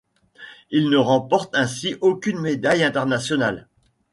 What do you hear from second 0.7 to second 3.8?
Il ne remporte ainsi aucune médaille internationale.